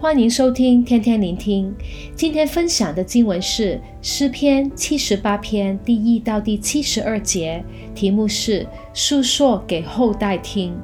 [0.00, 1.70] 欢迎收听天天聆听。
[2.16, 7.62] 今天分享的经文是诗篇七十八篇第一到第七十二节，
[7.94, 10.74] 题目是述说给后代听。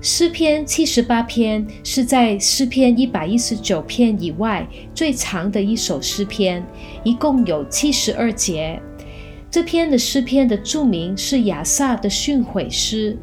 [0.00, 6.66] 诗篇七十八篇是在诗篇一百一十九篇以外最长的一首诗篇，
[7.04, 8.80] 一共有七十二节。
[9.50, 13.18] 这篇的诗篇的著名是亚萨的训诲诗。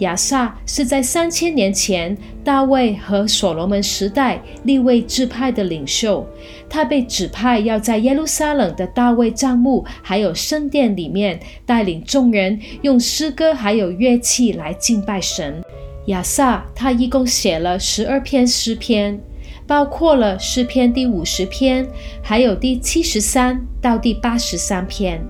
[0.00, 6.26] 亚萨是在三千年前大卫和所罗门时代立位支派的领袖，
[6.68, 15.62] 他被指派要在耶路撒冷的大卫帐幕还有圣殿里面带领众人用诗歌还有乐器来敬拜神。
[16.06, 19.18] 亚萨他一共写了十二篇诗篇，
[19.66, 21.86] 包括了诗篇第五十篇，
[22.22, 25.22] 还有第七十三到第八十三篇。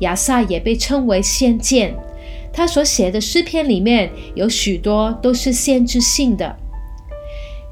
[0.00, 1.94] 亚萨也被称为先见，
[2.52, 6.56] 他所写的诗篇里面有许多都是限制性的。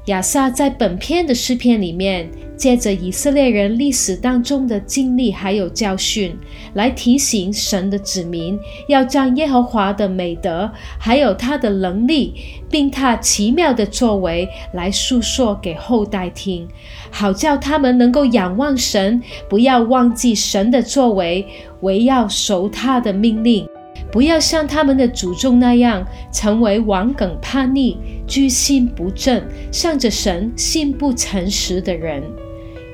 [0.05, 6.37] 亚萨在本篇的诗篇里面，借着以色列人历史当中的经历还有教训，
[6.75, 12.35] 来提醒神的子民要将耶和华的美德，还有他的能力，
[12.69, 16.67] 并他奇妙的作为来述说给后代听，
[17.09, 19.19] 好叫他们能够仰望神，
[19.49, 21.43] 不要忘记神的作为，
[21.81, 23.67] 惟要守他的命令。
[24.11, 32.23] 不要像他们的祖宗那样，成为顽梗叛逆、居心不正、向着神心不诚实的人。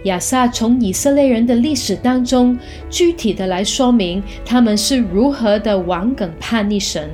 [0.05, 2.57] 亚萨从以色列人的历史当中，
[2.89, 7.07] 具体的来说明他们是如何的顽梗叛逆神。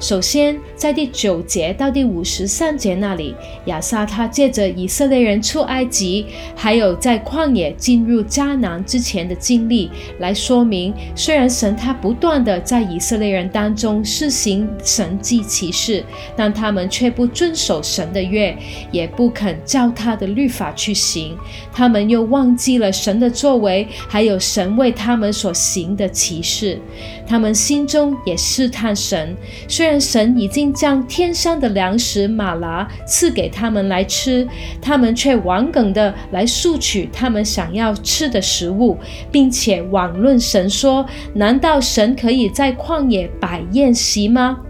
[0.00, 3.34] 首先，在第九节到第五十三节那里，
[3.66, 6.24] 亚萨他借着以色列人出埃及，
[6.56, 16.02] 还有在旷野进入迦南之前的经历，来说明，虽然神他不断的在以色列人当中施行神迹奇事，
[16.34, 18.56] 但他们却不遵守神的约，
[18.90, 21.36] 也不肯照他的律法去行，
[21.74, 26.80] 他们又忘记了神的作为，还有神为他们所行的奇事，
[27.26, 29.36] 他们心中也试探神，
[29.68, 29.89] 虽然。
[29.92, 34.46] 但神已经将天上的粮食马拉赐给他们来吃，
[34.80, 38.96] 他们却顽梗的来索取他们想要吃的食物，
[39.32, 44.60] 并且妄论神说：“难道神可以在旷野摆宴席吗？”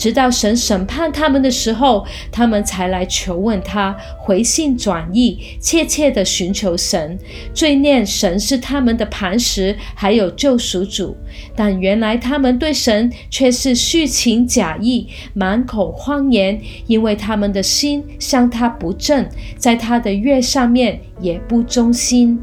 [0.00, 7.18] 直到神审判他们的时候，他们才来求问他，回心转意，切切地寻求神，
[7.52, 11.14] 罪念神是他们的磐石，还有救赎主。
[11.54, 19.28] 但原来他们对神却是虚情假意，满口谎言，因为他们的心向他不正，
[19.58, 22.40] 在他的约上面也不忠心。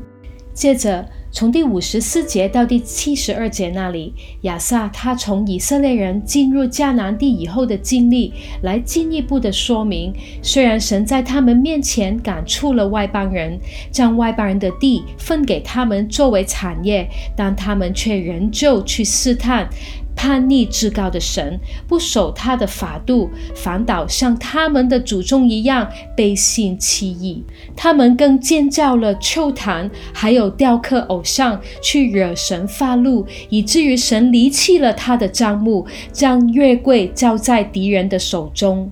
[0.54, 1.04] 接着。
[1.38, 4.12] 从第五十四节到第七十二节那里，
[4.42, 8.34] 亚萨他从以色列人进入迦南地以后的经历，
[8.64, 10.12] 来进一步的说明，
[10.42, 13.56] 虽然神在他们面前赶出了外邦人，
[13.92, 19.70] 将外邦人的地分给他们作为产业，但他们却仍旧去试探。
[20.18, 21.58] 叛逆至高的神，
[21.88, 27.44] 不守他的法度，反倒像他们的祖宗一样背信弃义。
[27.76, 38.92] 他们更建造了秋坛，还有雕刻偶像，去惹神发怒，以至于神离弃了他的账目，将月桂交在敌人的手中。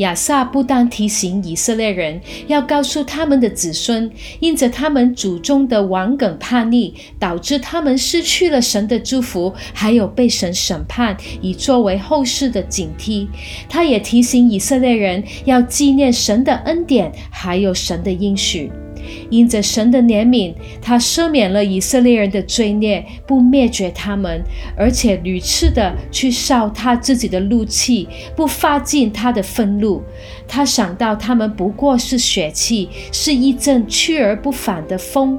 [0.00, 13.28] 亚萨不但提醒以色列人，要告诉他们的子孙，因着他们祖宗的顽梗叛逆，导致他们失去了神的祝福，还有被神审判，以作为后世的警惕。
[13.68, 18.72] 他也提醒以色列人，要纪念神的恩典，还有神的应许。
[19.30, 24.42] 因着神的怜悯，他赦免了以色列人的罪孽，不灭绝他们，
[24.76, 30.02] 而且屡次的去烧他自己的怒气，不发尽他的愤怒。
[30.46, 35.38] 他想到他们不过是血气，是一阵去而不返的风。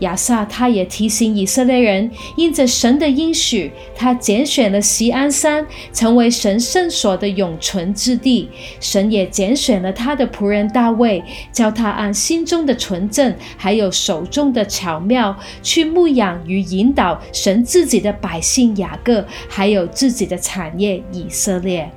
[0.00, 8.48] 亚萨他也提醒以色列人，因着神的应许，他拣选了锡安山，成为神圣所的永存之地。
[8.78, 11.22] 神也拣选了他的仆人大卫，
[11.52, 21.90] 叫他按心中的纯正，还有手中的巧妙，去牧养与引导神自己的百姓雅各，还有自己的产业以色列。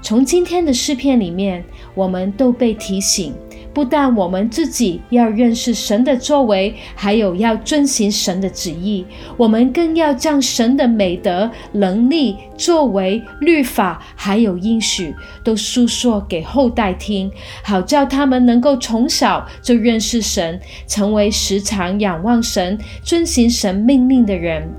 [0.00, 1.64] 从今天的诗篇里面，
[1.94, 3.34] 我们都被提醒。
[3.74, 9.04] 不但我们自己要认识神的作为，还有要遵行神的旨意，
[9.36, 15.12] 我们更要将神的美德、能力、作为、律法，还有应许，
[15.42, 17.30] 都述说给后代听，
[17.64, 24.70] 好叫他们能够从小就认识神，成为时常仰望神、遵行神命令的人。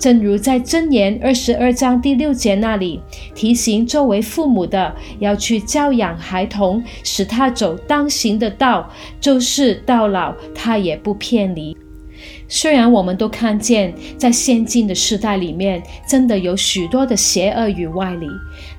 [0.00, 2.98] 正如在箴言二十二章第六节那里
[3.34, 11.76] 提醒，作为父母的要去教养孩童，使他走当行的道，就是到老他也不偏离。
[12.48, 18.26] 虽然我们都看见，在现今的时代里面，真的有许多的邪恶与歪理，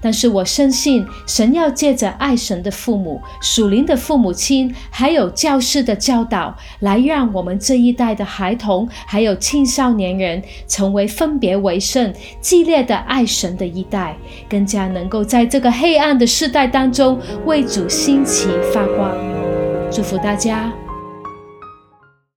[0.01, 14.17] 但是我深信，神要借着爱神的父母、属灵的父母亲，还有教师的教导，来让我们这一代的孩童，还有青少年人，成为分别为圣、激烈的爱神的一代，
[14.49, 19.15] 更加能够在这个黑暗的世代当中，为主兴起发光。
[19.91, 20.81] 祝福大家。